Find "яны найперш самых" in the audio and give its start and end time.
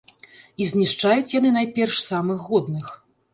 1.39-2.43